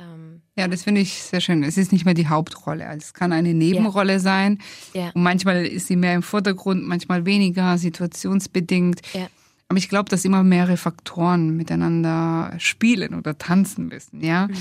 [0.00, 1.62] ähm, ja, das finde ich sehr schön.
[1.62, 2.86] Es ist nicht mehr die Hauptrolle.
[2.86, 4.18] Also es kann eine Nebenrolle ja.
[4.18, 4.58] sein.
[4.94, 5.10] Ja.
[5.14, 9.00] Und manchmal ist sie mehr im Vordergrund, manchmal weniger, situationsbedingt.
[9.12, 9.28] Ja.
[9.68, 14.48] Aber ich glaube, dass immer mehrere Faktoren miteinander spielen oder tanzen müssen, ja.
[14.48, 14.54] Mhm.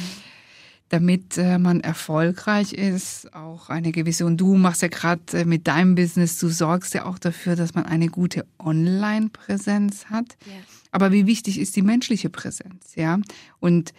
[0.90, 5.68] Damit äh, man erfolgreich ist, auch eine gewisse, und du machst ja gerade äh, mit
[5.68, 10.38] deinem Business, du sorgst ja auch dafür, dass man eine gute Online-Präsenz hat.
[10.46, 10.54] Ja.
[10.92, 13.20] Aber wie wichtig ist die menschliche Präsenz, ja?
[13.60, 13.94] Und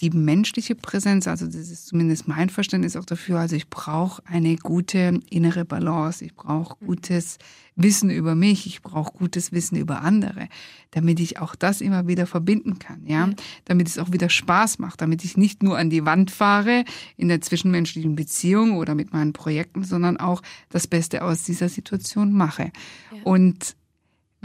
[0.00, 4.56] die menschliche Präsenz, also das ist zumindest mein Verständnis auch dafür, also ich brauche eine
[4.56, 7.38] gute innere Balance, ich brauche gutes
[7.76, 10.48] Wissen über mich, ich brauche gutes Wissen über andere,
[10.90, 13.30] damit ich auch das immer wieder verbinden kann, ja,
[13.64, 16.84] damit es auch wieder Spaß macht, damit ich nicht nur an die Wand fahre
[17.16, 22.32] in der zwischenmenschlichen Beziehung oder mit meinen Projekten, sondern auch das Beste aus dieser Situation
[22.32, 22.70] mache.
[23.12, 23.22] Ja.
[23.24, 23.76] Und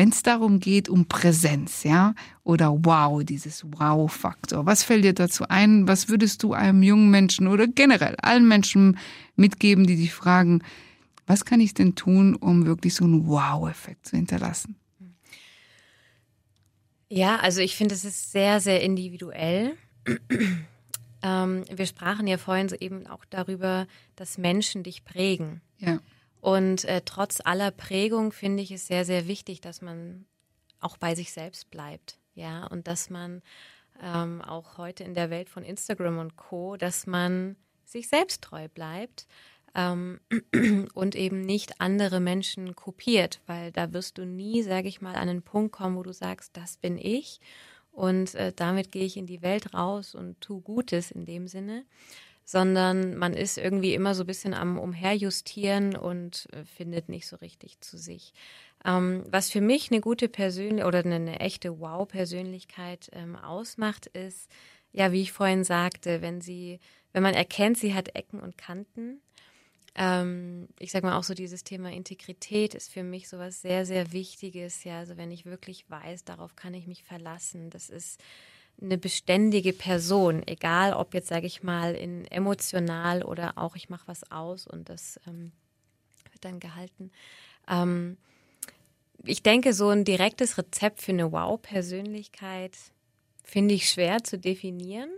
[0.01, 5.47] wenn es darum geht, um Präsenz, ja, oder Wow, dieses Wow-Faktor, was fällt dir dazu
[5.47, 5.87] ein?
[5.87, 8.97] Was würdest du einem jungen Menschen oder generell allen Menschen
[9.35, 10.63] mitgeben, die dich fragen,
[11.27, 14.75] was kann ich denn tun, um wirklich so einen Wow-Effekt zu hinterlassen?
[17.07, 19.77] Ja, also ich finde, es ist sehr, sehr individuell.
[21.21, 23.85] ähm, wir sprachen ja vorhin so eben auch darüber,
[24.15, 25.61] dass Menschen dich prägen.
[25.77, 25.99] Ja.
[26.41, 30.25] Und äh, trotz aller Prägung finde ich es sehr, sehr wichtig, dass man
[30.79, 32.19] auch bei sich selbst bleibt.
[32.33, 33.41] Ja, und dass man
[34.01, 38.67] ähm, auch heute in der Welt von Instagram und Co., dass man sich selbst treu
[38.69, 39.27] bleibt
[39.75, 40.19] ähm,
[40.93, 45.29] und eben nicht andere Menschen kopiert, weil da wirst du nie, sage ich mal, an
[45.29, 47.39] einen Punkt kommen, wo du sagst, das bin ich
[47.91, 51.85] und äh, damit gehe ich in die Welt raus und tu Gutes in dem Sinne,
[52.45, 57.37] sondern man ist irgendwie immer so ein bisschen am Umherjustieren und äh, findet nicht so
[57.37, 58.33] richtig zu sich.
[58.83, 64.49] Ähm, was für mich eine gute Persönlichkeit oder eine, eine, echte Wow-Persönlichkeit ähm, ausmacht, ist,
[64.91, 66.79] ja, wie ich vorhin sagte, wenn sie,
[67.13, 69.21] wenn man erkennt, sie hat Ecken und Kanten.
[69.93, 74.11] Ähm, ich sage mal auch so dieses Thema Integrität ist für mich sowas sehr, sehr
[74.11, 74.83] Wichtiges.
[74.83, 77.69] Ja, also wenn ich wirklich weiß, darauf kann ich mich verlassen.
[77.69, 78.19] Das ist
[78.81, 84.07] eine beständige Person, egal ob jetzt, sage ich mal, in emotional oder auch ich mache
[84.07, 85.51] was aus und das ähm,
[86.31, 87.11] wird dann gehalten.
[87.67, 88.17] Ähm,
[89.23, 92.75] ich denke, so ein direktes Rezept für eine Wow-Persönlichkeit
[93.43, 95.09] finde ich schwer zu definieren.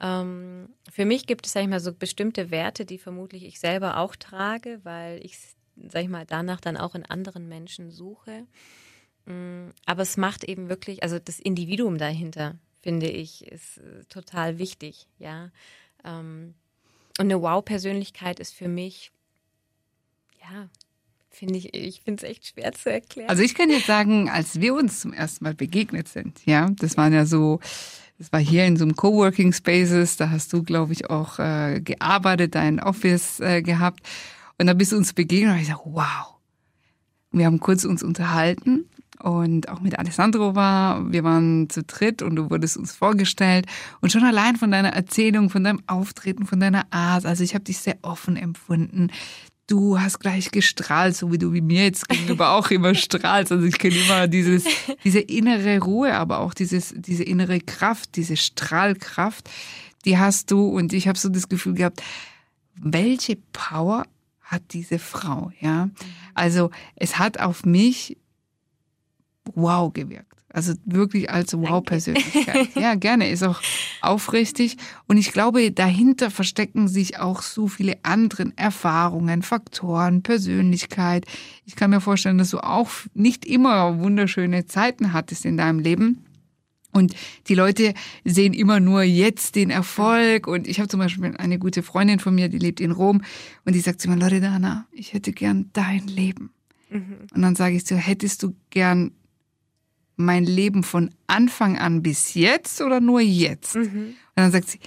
[0.00, 3.98] Ähm, für mich gibt es, sag ich mal, so bestimmte Werte, die vermutlich ich selber
[3.98, 5.38] auch trage, weil ich,
[5.88, 8.46] sag ich mal, danach dann auch in anderen Menschen suche.
[9.26, 14.58] Mm, aber es macht eben wirklich, also das Individuum dahinter finde ich, ist äh, total
[14.58, 15.50] wichtig, ja.
[16.04, 16.54] Ähm,
[17.18, 19.12] und eine Wow-Persönlichkeit ist für mich,
[20.40, 20.68] ja,
[21.30, 23.28] finde ich, ich finde es echt schwer zu erklären.
[23.28, 26.96] Also ich kann jetzt sagen, als wir uns zum ersten Mal begegnet sind, ja, das
[26.96, 27.60] waren ja so,
[28.18, 31.80] das war hier in so einem Coworking Spaces, da hast du, glaube ich, auch äh,
[31.80, 34.00] gearbeitet, dein Office äh, gehabt.
[34.58, 36.28] Und da bist du uns begegnet und ich sage, wow.
[37.34, 38.84] Wir haben kurz uns unterhalten
[39.22, 41.12] und auch mit Alessandro war.
[41.12, 43.66] Wir waren zu dritt und du wurdest uns vorgestellt.
[44.00, 47.64] Und schon allein von deiner Erzählung, von deinem Auftreten, von deiner Art, also ich habe
[47.64, 49.08] dich sehr offen empfunden.
[49.68, 53.52] Du hast gleich gestrahlt, so wie du wie mir jetzt gegenüber auch immer strahlst.
[53.52, 54.64] Also ich kenne immer dieses,
[55.04, 59.48] diese innere Ruhe, aber auch dieses, diese innere Kraft, diese Strahlkraft,
[60.04, 60.66] die hast du.
[60.66, 62.02] Und ich habe so das Gefühl gehabt,
[62.74, 64.04] welche Power
[64.42, 65.88] hat diese Frau, ja?
[66.34, 68.18] Also es hat auf mich
[69.54, 70.32] wow gewirkt.
[70.52, 72.68] Also wirklich als Wow-Persönlichkeit.
[72.74, 73.30] Ja, gerne.
[73.30, 73.60] Ist auch
[74.02, 74.76] aufrichtig.
[75.06, 81.24] Und ich glaube, dahinter verstecken sich auch so viele andere Erfahrungen, Faktoren, Persönlichkeit.
[81.64, 86.24] Ich kann mir vorstellen, dass du auch nicht immer wunderschöne Zeiten hattest in deinem Leben.
[86.92, 87.14] Und
[87.48, 90.46] die Leute sehen immer nur jetzt den Erfolg.
[90.46, 93.22] Und ich habe zum Beispiel eine gute Freundin von mir, die lebt in Rom,
[93.64, 96.50] und die sagt zu mir, Loredana, ich hätte gern dein Leben.
[96.90, 97.16] Mhm.
[97.34, 99.12] Und dann sage ich so, hättest du gern
[100.22, 103.76] mein Leben von Anfang an bis jetzt oder nur jetzt?
[103.76, 103.84] Mhm.
[103.84, 104.80] Und dann sagt sie,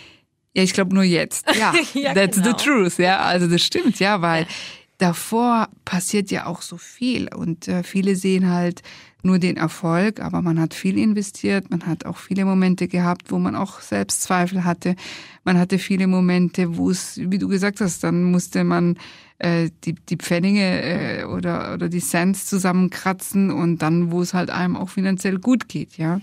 [0.56, 1.46] ja, ich glaube nur jetzt.
[1.58, 2.58] Ja, ja that's genau.
[2.58, 2.98] the truth.
[2.98, 4.50] Ja, also das stimmt, ja, weil ja.
[4.98, 8.82] Davor passiert ja auch so viel und äh, viele sehen halt
[9.24, 13.40] nur den Erfolg, aber man hat viel investiert, man hat auch viele Momente gehabt, wo
[13.40, 14.96] man auch Selbstzweifel hatte.
[15.44, 18.98] Man hatte viele Momente, wo es, wie du gesagt hast, dann musste man
[19.40, 24.52] äh, die, die Pfennige äh, oder, oder die Cents zusammenkratzen und dann, wo es halt
[24.52, 26.20] einem auch finanziell gut geht, ja.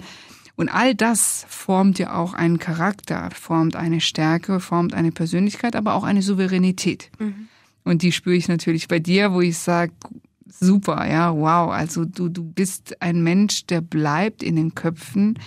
[0.54, 5.94] Und all das formt ja auch einen Charakter, formt eine Stärke, formt eine Persönlichkeit, aber
[5.94, 7.10] auch eine Souveränität.
[7.18, 7.48] Mhm.
[7.84, 9.92] Und die spüre ich natürlich bei dir, wo ich sage,
[10.46, 11.70] super, ja, wow.
[11.70, 15.38] Also du, du bist ein Mensch, der bleibt in den Köpfen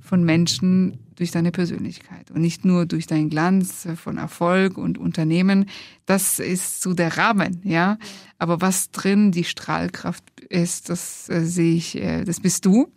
[0.00, 5.66] von Menschen durch deine Persönlichkeit und nicht nur durch deinen Glanz von Erfolg und Unternehmen.
[6.06, 7.98] Das ist so der Rahmen, ja.
[8.38, 12.90] Aber was drin die Strahlkraft ist, das äh, sehe ich, äh, das bist du.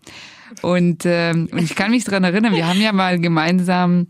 [0.61, 4.07] Und, äh, und ich kann mich dran erinnern, wir haben ja mal gemeinsam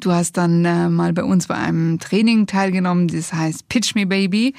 [0.00, 4.06] Du hast dann äh, mal bei uns bei einem Training teilgenommen, das heißt Pitch Me
[4.06, 4.54] Baby.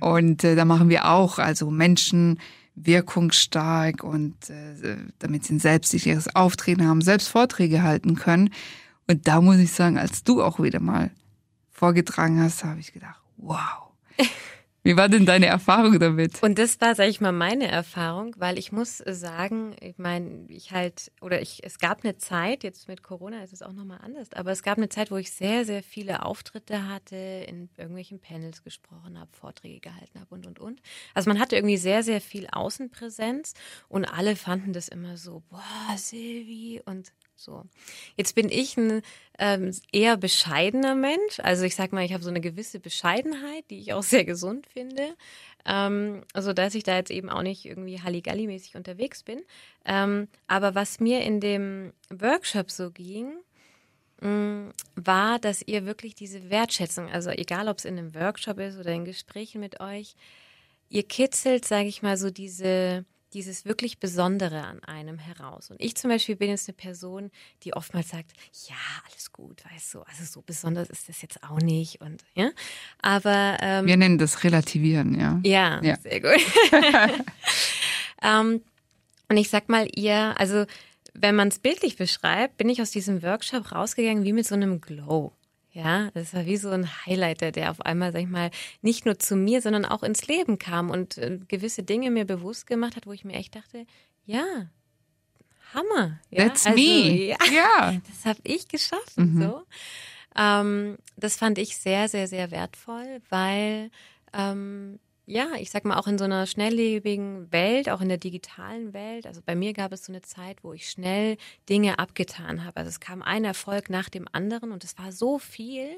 [0.00, 2.38] Und äh, da machen wir auch, also Menschen
[2.74, 8.50] wirkungsstark und äh, damit sie ein selbstsicheres Auftreten haben, selbst Vorträge halten können.
[9.06, 11.10] Und da muss ich sagen, als du auch wieder mal
[11.70, 13.90] vorgetragen hast, habe ich gedacht, wow.
[14.86, 16.42] Wie war denn deine Erfahrung damit?
[16.42, 20.72] Und das war, sage ich mal, meine Erfahrung, weil ich muss sagen, ich meine, ich
[20.72, 24.34] halt, oder ich, es gab eine Zeit, jetzt mit Corona ist es auch nochmal anders,
[24.34, 28.62] aber es gab eine Zeit, wo ich sehr, sehr viele Auftritte hatte, in irgendwelchen Panels
[28.62, 30.82] gesprochen habe, Vorträge gehalten habe und, und, und.
[31.14, 33.54] Also man hatte irgendwie sehr, sehr viel Außenpräsenz
[33.88, 37.64] und alle fanden das immer so, boah, Silvi und so.
[38.16, 39.02] Jetzt bin ich ein
[39.38, 41.40] ähm, eher bescheidener Mensch.
[41.40, 44.66] Also ich sag mal, ich habe so eine gewisse Bescheidenheit, die ich auch sehr gesund
[44.66, 45.14] finde.
[45.66, 49.42] Ähm, also dass ich da jetzt eben auch nicht irgendwie Halligalli-mäßig unterwegs bin.
[49.84, 53.32] Ähm, aber was mir in dem Workshop so ging,
[54.20, 58.58] mh, mm, war, dass ihr wirklich diese Wertschätzung, also egal ob es in einem Workshop
[58.60, 60.14] ist oder in Gesprächen mit euch,
[60.88, 65.70] ihr kitzelt, sage ich mal, so diese dieses wirklich Besondere an einem heraus.
[65.70, 67.30] Und ich zum Beispiel bin jetzt eine Person,
[67.62, 68.32] die oftmals sagt,
[68.68, 68.76] ja,
[69.08, 72.00] alles gut, weißt du, also so besonders ist das jetzt auch nicht.
[72.00, 72.50] Und ja,
[73.02, 75.40] aber ähm, wir nennen das Relativieren, ja.
[75.44, 75.96] Ja, ja.
[75.98, 76.40] sehr gut.
[78.22, 78.62] ähm,
[79.28, 80.64] und ich sag mal, ihr, also
[81.12, 84.80] wenn man es bildlich beschreibt, bin ich aus diesem Workshop rausgegangen wie mit so einem
[84.80, 85.32] Glow.
[85.74, 89.18] Ja, das war wie so ein Highlighter, der auf einmal, sag ich mal, nicht nur
[89.18, 93.08] zu mir, sondern auch ins Leben kam und äh, gewisse Dinge mir bewusst gemacht hat,
[93.08, 93.84] wo ich mir echt dachte,
[94.24, 94.68] ja,
[95.74, 96.20] Hammer.
[96.30, 96.44] Ja?
[96.46, 97.26] That's also, me.
[97.26, 98.00] Ja, ja.
[98.08, 99.16] Das habe ich geschafft.
[99.18, 99.42] Mhm.
[99.42, 99.62] So.
[100.36, 103.90] Ähm, das fand ich sehr, sehr, sehr wertvoll, weil
[104.32, 108.92] ähm, ja, ich sag mal, auch in so einer schnelllebigen Welt, auch in der digitalen
[108.92, 109.26] Welt.
[109.26, 111.36] Also bei mir gab es so eine Zeit, wo ich schnell
[111.68, 112.76] Dinge abgetan habe.
[112.76, 115.88] Also es kam ein Erfolg nach dem anderen und es war so viel,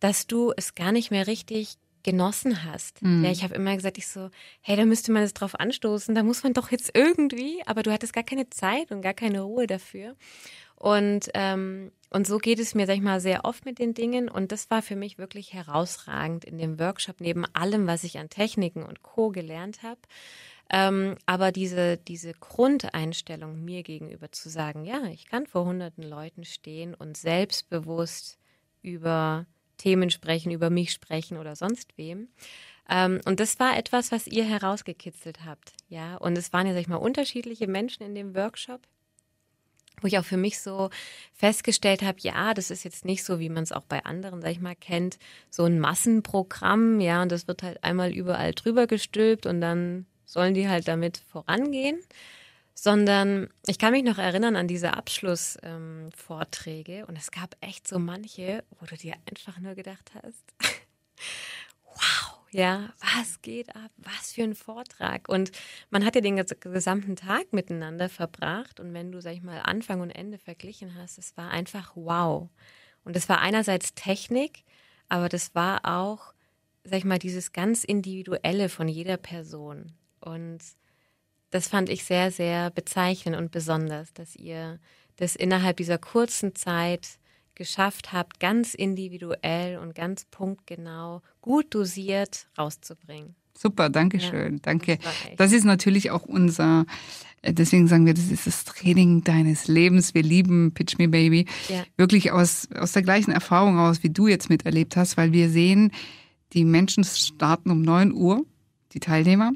[0.00, 3.02] dass du es gar nicht mehr richtig genossen hast.
[3.02, 3.24] Mhm.
[3.24, 4.30] Ja, ich habe immer gesagt, ich so,
[4.62, 7.92] hey, da müsste man es drauf anstoßen, da muss man doch jetzt irgendwie, aber du
[7.92, 10.16] hattest gar keine Zeit und gar keine Ruhe dafür.
[10.80, 14.30] Und, ähm, und so geht es mir, sag ich mal, sehr oft mit den Dingen.
[14.30, 18.30] Und das war für mich wirklich herausragend in dem Workshop, neben allem, was ich an
[18.30, 19.28] Techniken und Co.
[19.28, 20.00] gelernt habe.
[20.72, 26.46] Ähm, aber diese, diese Grundeinstellung mir gegenüber zu sagen, ja, ich kann vor hunderten Leuten
[26.46, 28.38] stehen und selbstbewusst
[28.80, 29.44] über
[29.76, 32.28] Themen sprechen, über mich sprechen oder sonst wem.
[32.88, 35.74] Ähm, und das war etwas, was ihr herausgekitzelt habt.
[35.88, 38.80] Ja, und es waren ja, sag ich mal, unterschiedliche Menschen in dem Workshop
[40.00, 40.90] wo ich auch für mich so
[41.32, 44.50] festgestellt habe, ja, das ist jetzt nicht so, wie man es auch bei anderen, sag
[44.50, 45.18] ich mal, kennt,
[45.50, 50.54] so ein Massenprogramm, ja, und das wird halt einmal überall drüber gestülpt und dann sollen
[50.54, 51.98] die halt damit vorangehen,
[52.74, 57.98] sondern ich kann mich noch erinnern an diese Abschlussvorträge ähm, und es gab echt so
[57.98, 60.44] manche, wo du dir einfach nur gedacht hast,
[62.52, 63.90] ja, was geht ab?
[63.98, 65.28] Was für ein Vortrag?
[65.28, 65.52] Und
[65.90, 68.80] man hat ja den gesamten Tag miteinander verbracht.
[68.80, 72.48] Und wenn du, sag ich mal, Anfang und Ende verglichen hast, es war einfach wow.
[73.04, 74.64] Und es war einerseits Technik,
[75.08, 76.34] aber das war auch,
[76.84, 79.92] sag ich mal, dieses ganz Individuelle von jeder Person.
[80.20, 80.58] Und
[81.50, 84.80] das fand ich sehr, sehr bezeichnend und besonders, dass ihr
[85.16, 87.19] das innerhalb dieser kurzen Zeit
[87.54, 93.34] geschafft habt, ganz individuell und ganz punktgenau, gut dosiert rauszubringen.
[93.56, 94.54] Super, danke schön.
[94.54, 94.98] Ja, danke.
[94.98, 96.86] Das, das ist natürlich auch unser,
[97.42, 100.14] äh, deswegen sagen wir, das ist das Training deines Lebens.
[100.14, 101.46] Wir lieben Pitch Me Baby.
[101.68, 101.84] Ja.
[101.96, 105.92] Wirklich aus, aus der gleichen Erfahrung aus, wie du jetzt miterlebt hast, weil wir sehen,
[106.52, 108.44] die Menschen starten um neun Uhr,
[108.92, 109.52] die Teilnehmer,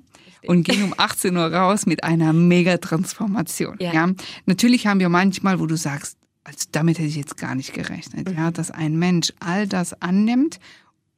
[0.47, 3.77] und gehen um 18 Uhr raus mit einer Mega-Transformation.
[3.81, 3.93] Ja.
[3.93, 4.11] ja.
[4.47, 8.29] Natürlich haben wir manchmal, wo du sagst, also damit hätte ich jetzt gar nicht gerechnet,
[8.29, 8.37] mhm.
[8.37, 10.61] ja, dass ein Mensch all das annimmt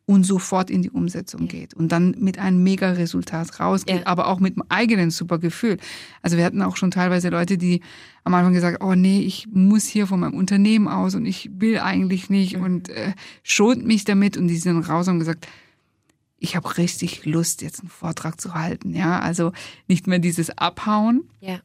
[0.06, 4.06] und sofort in die Umsetzung geht und dann mit einem Mega-Resultat rausgeht, ja.
[4.06, 5.78] aber auch mit einem eigenen super Gefühl.
[6.22, 7.80] Also wir hatten auch schon teilweise Leute, die
[8.22, 11.80] am Anfang gesagt, oh nee, ich muss hier von meinem Unternehmen aus und ich will
[11.80, 12.62] eigentlich nicht mhm.
[12.62, 15.48] und äh, schont mich damit und die sind raus und gesagt,
[16.38, 18.94] ich habe richtig Lust, jetzt einen Vortrag zu halten.
[18.94, 19.52] Ja, also
[19.88, 21.24] nicht mehr dieses Abhauen.
[21.40, 21.60] Ja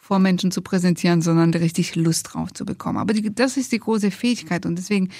[0.00, 2.98] vor Menschen zu präsentieren, sondern richtig Lust drauf zu bekommen.
[2.98, 5.10] Aber die, das ist die große Fähigkeit und deswegen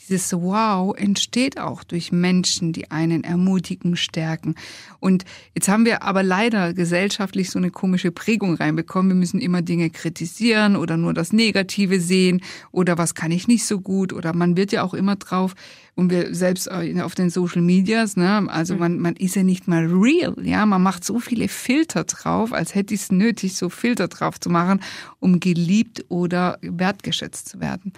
[0.00, 4.54] dieses Wow entsteht auch durch Menschen, die einen ermutigen, stärken.
[5.00, 5.24] Und
[5.54, 9.10] jetzt haben wir aber leider gesellschaftlich so eine komische Prägung reinbekommen.
[9.10, 13.66] Wir müssen immer Dinge kritisieren oder nur das Negative sehen oder was kann ich nicht
[13.66, 15.54] so gut oder man wird ja auch immer drauf
[15.98, 18.80] und wir selbst auf den Social Medias, ne, also mhm.
[18.80, 22.76] man, man ist ja nicht mal real, ja, man macht so viele Filter drauf, als
[22.76, 24.80] hätte ich es nötig, so Filter drauf zu machen,
[25.18, 27.92] um geliebt oder wertgeschätzt zu werden.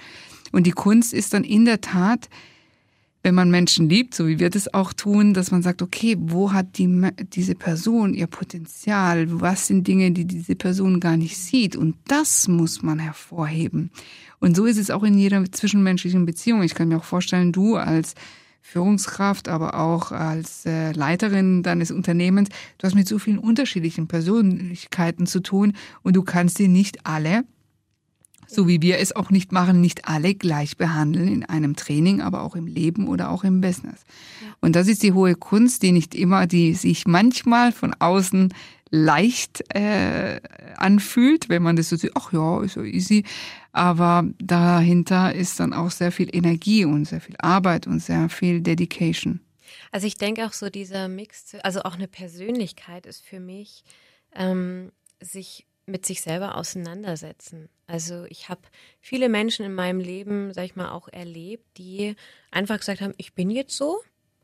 [0.51, 2.31] Und die Kunst ist dann in der Tat,
[3.23, 6.53] wenn man Menschen liebt, so wie wir das auch tun, dass man sagt, okay, wo
[6.53, 9.27] hat die, diese Person ihr Potenzial?
[9.41, 11.77] Was sind Dinge, die diese Person gar nicht sieht?
[11.77, 13.91] Und das muss man hervorheben.
[14.39, 16.63] Und so ist es auch in jeder zwischenmenschlichen Beziehung.
[16.63, 18.15] Ich kann mir auch vorstellen, du als
[18.63, 25.27] Führungskraft, aber auch als äh, Leiterin deines Unternehmens, du hast mit so vielen unterschiedlichen Persönlichkeiten
[25.27, 27.45] zu tun und du kannst sie nicht alle
[28.55, 32.43] so wie wir es auch nicht machen, nicht alle gleich behandeln in einem Training, aber
[32.43, 34.01] auch im Leben oder auch im Business.
[34.61, 38.53] Und das ist die hohe Kunst, die nicht immer, die sich manchmal von außen
[38.91, 40.41] leicht äh,
[40.77, 43.25] anfühlt, wenn man das so sieht, ach ja, ist so easy.
[43.73, 48.61] Aber dahinter ist dann auch sehr viel Energie und sehr viel Arbeit und sehr viel
[48.61, 49.41] Dedication.
[49.93, 53.85] Also ich denke auch so dieser Mix, also auch eine Persönlichkeit ist für mich,
[54.35, 57.69] ähm, sich mit sich selber auseinandersetzen.
[57.87, 58.63] Also ich habe
[59.01, 62.15] viele Menschen in meinem Leben, sag ich mal, auch erlebt, die
[62.51, 64.01] einfach gesagt haben, ich bin jetzt so,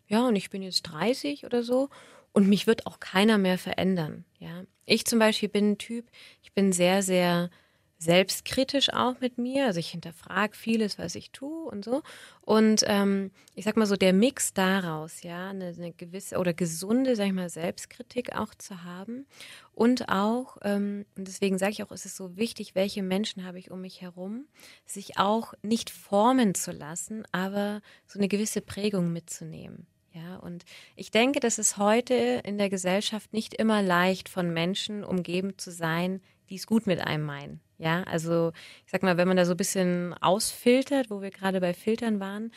[0.09, 1.89] ja, und ich bin jetzt 30 oder so
[2.33, 4.25] und mich wird auch keiner mehr verändern.
[4.39, 6.11] Ja, ich zum Beispiel bin ein Typ,
[6.43, 7.51] ich bin sehr, sehr
[7.99, 9.67] selbstkritisch auch mit mir.
[9.67, 12.03] Also ich hinterfrage vieles, was ich tue und so.
[12.43, 17.17] Und ähm, ich sag mal so, der Mix daraus, ja, eine, eine, gewisse oder gesunde,
[17.17, 19.27] sag ich mal, Selbstkritik auch zu haben.
[19.73, 23.59] Und auch, ähm, und deswegen sage ich auch, es ist so wichtig, welche Menschen habe
[23.59, 24.47] ich um mich herum,
[24.85, 29.87] sich auch nicht formen zu lassen, aber so eine gewisse Prägung mitzunehmen.
[30.13, 30.65] Ja, und
[30.97, 35.71] ich denke, dass es heute in der Gesellschaft nicht immer leicht von Menschen umgeben zu
[35.71, 37.61] sein, die es gut mit einem meinen.
[37.79, 38.53] Ja, also
[38.85, 42.21] ich sag mal, wenn man da so ein bisschen ausfiltert, wo wir gerade bei Filtern
[42.21, 42.51] waren,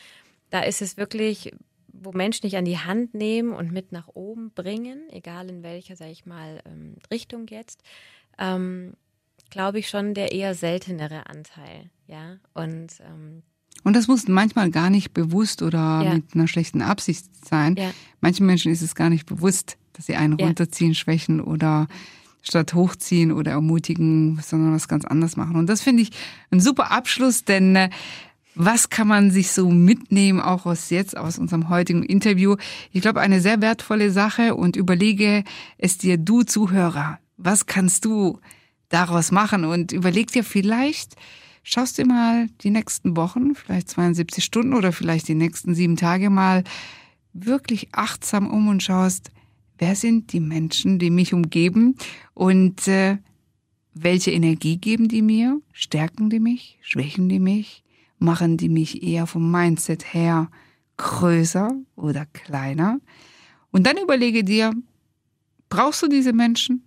[0.50, 1.52] da ist es wirklich,
[1.92, 5.96] wo Menschen dich an die Hand nehmen und mit nach oben bringen, egal in welcher,
[5.96, 7.82] sag ich mal, ähm, Richtung jetzt,
[8.38, 8.94] ähm,
[9.50, 11.90] glaube ich schon der eher seltenere Anteil.
[12.06, 13.42] Ja, und ähm,
[13.82, 16.14] und das muss manchmal gar nicht bewusst oder ja.
[16.14, 17.76] mit einer schlechten Absicht sein.
[17.76, 17.92] Ja.
[18.20, 20.46] Manchen Menschen ist es gar nicht bewusst, dass sie einen ja.
[20.46, 21.88] runterziehen, schwächen oder
[22.42, 25.56] statt hochziehen oder ermutigen, sondern was ganz anderes machen.
[25.56, 26.10] Und das finde ich
[26.50, 27.90] ein super Abschluss, denn äh,
[28.54, 32.56] was kann man sich so mitnehmen, auch aus jetzt, aus unserem heutigen Interview?
[32.92, 35.44] Ich glaube, eine sehr wertvolle Sache und überlege
[35.78, 38.40] es dir, du Zuhörer, was kannst du
[38.88, 39.64] daraus machen?
[39.64, 41.14] Und überleg dir vielleicht,
[41.62, 46.28] schaust dir mal die nächsten Wochen, vielleicht 72 Stunden oder vielleicht die nächsten sieben Tage
[46.28, 46.64] mal
[47.32, 49.30] wirklich achtsam um und schaust,
[49.80, 51.96] Wer sind die Menschen, die mich umgeben
[52.34, 53.16] und äh,
[53.94, 55.58] welche Energie geben die mir?
[55.72, 56.78] Stärken die mich?
[56.82, 57.82] Schwächen die mich?
[58.18, 60.50] Machen die mich eher vom Mindset her
[60.98, 63.00] größer oder kleiner?
[63.70, 64.74] Und dann überlege dir,
[65.70, 66.84] brauchst du diese Menschen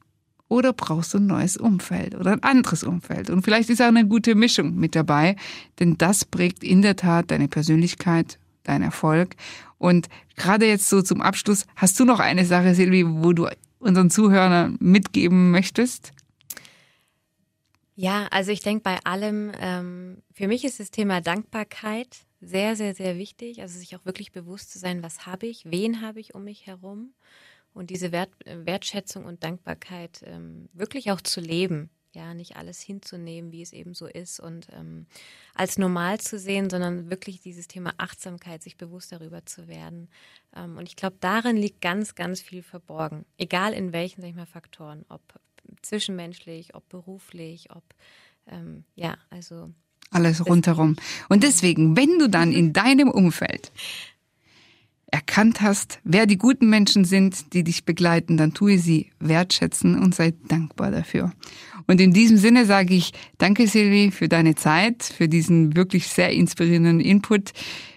[0.47, 3.32] oder brauchst du ein neues Umfeld oder ein anderes Umfeld?
[3.32, 5.36] Und vielleicht ist auch eine gute Mischung mit dabei,
[5.79, 9.36] denn das prägt in der Tat deine Persönlichkeit, dein Erfolg
[9.84, 14.10] und gerade jetzt so zum Abschluss, hast du noch eine Sache, Silvi, wo du unseren
[14.10, 16.13] Zuhörern mitgeben möchtest?
[17.97, 22.95] Ja, also ich denke bei allem, ähm, für mich ist das Thema Dankbarkeit sehr, sehr,
[22.95, 23.62] sehr wichtig.
[23.62, 26.66] Also sich auch wirklich bewusst zu sein, was habe ich, wen habe ich um mich
[26.66, 27.14] herum
[27.74, 31.89] und diese Wert, Wertschätzung und Dankbarkeit ähm, wirklich auch zu leben.
[32.14, 35.05] Ja, nicht alles hinzunehmen, wie es eben so ist und ähm,
[35.53, 40.09] als normal zu sehen, sondern wirklich dieses Thema Achtsamkeit, sich bewusst darüber zu werden.
[40.55, 43.26] Ähm, und ich glaube, darin liegt ganz, ganz viel verborgen.
[43.38, 45.22] Egal in welchen, sag ich mal, Faktoren, ob
[45.82, 47.84] zwischenmenschlich, ob beruflich, ob,
[48.47, 49.72] ähm, ja, also.
[50.11, 50.95] Alles rundherum.
[51.30, 53.72] Und deswegen, wenn du dann in deinem Umfeld
[55.14, 60.16] erkannt hast, wer die guten Menschen sind, die dich begleiten, dann tue sie wertschätzen und
[60.16, 61.32] sei dankbar dafür.
[61.86, 66.32] Und in diesem Sinne sage ich danke, Silvi, für deine Zeit, für diesen wirklich sehr
[66.32, 67.51] inspirierenden Input.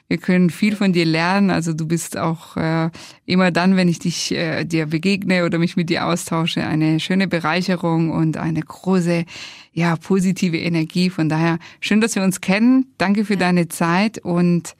[0.08, 1.48] Wir können viel von dir lernen.
[1.48, 2.90] Also du bist auch äh,
[3.24, 7.28] immer dann, wenn ich dich äh, dir begegne oder mich mit dir austausche, eine schöne
[7.28, 9.24] Bereicherung und eine große,
[9.72, 11.08] ja, positive Energie.
[11.08, 12.92] Von daher schön, dass wir uns kennen.
[12.98, 14.76] Danke für deine Zeit und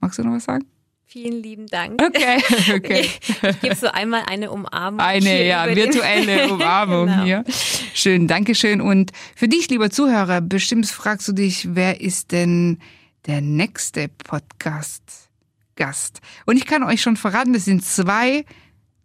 [0.00, 0.64] magst du noch was sagen?
[1.12, 2.00] Vielen lieben Dank.
[2.00, 2.38] Okay,
[2.76, 3.10] okay.
[3.42, 5.00] Ich gebe so einmal eine Umarmung.
[5.00, 7.24] Eine, ja, virtuelle Umarmung genau.
[7.24, 7.44] hier.
[7.94, 8.80] Schön, Dankeschön.
[8.80, 12.78] Und für dich, lieber Zuhörer, bestimmt fragst du dich, wer ist denn
[13.26, 16.20] der nächste Podcast-Gast?
[16.46, 18.44] Und ich kann euch schon verraten, das sind zwei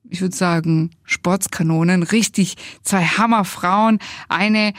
[0.07, 3.97] ich würde sagen, Sportskanonen, richtig zwei Hammerfrauen,
[4.29, 4.73] eine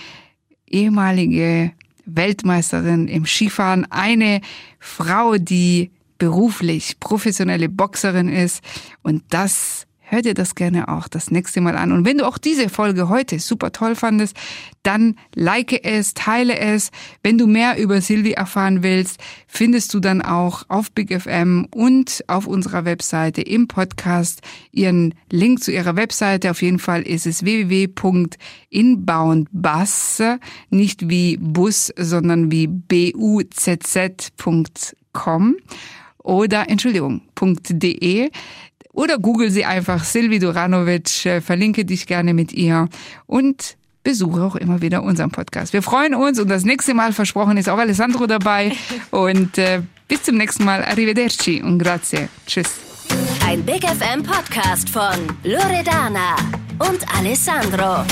[0.68, 1.72] ehemalige
[2.04, 4.40] Weltmeisterin im Skifahren, eine
[4.78, 8.62] Frau, die beruflich professionelle Boxerin ist.
[9.02, 11.92] Und das hör dir das gerne auch das nächste Mal an.
[11.92, 14.36] Und wenn du auch diese Folge heute super toll fandest,
[14.82, 16.90] dann like es, teile es.
[17.22, 22.24] Wenn du mehr über Silvi erfahren willst, findest du dann auch auf Big FM und
[22.28, 26.52] auf unserer Webseite im Podcast ihren Link zu ihrer Webseite.
[26.52, 30.22] Auf jeden Fall ist es www.inboundbus,
[30.70, 33.56] nicht wie Bus, sondern wie buzz.com
[36.26, 38.30] oder Entschuldigung, .de
[38.92, 42.88] oder google sie einfach Silvi Duranovic, äh, verlinke dich gerne mit ihr
[43.26, 45.72] und besuche auch immer wieder unseren Podcast.
[45.72, 48.72] Wir freuen uns und das nächste Mal versprochen ist auch Alessandro dabei
[49.10, 50.84] und äh, bis zum nächsten Mal.
[50.84, 52.28] Arrivederci und grazie.
[52.46, 52.80] Tschüss.
[53.46, 56.36] Ein Big FM Podcast von Loredana
[56.78, 58.04] und Alessandro.